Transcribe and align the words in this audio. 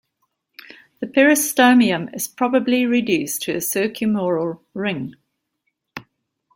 The 0.99 1.05
peristomium 1.05 2.11
is 2.15 2.27
probably 2.27 2.87
reduced 2.87 3.43
to 3.43 3.51
a 3.51 3.57
circumoral 3.57 4.59
ring. 4.73 5.13